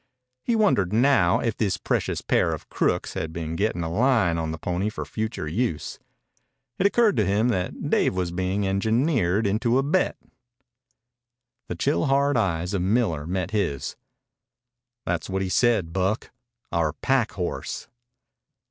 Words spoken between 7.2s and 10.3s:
him that Dave was being engineered into a bet.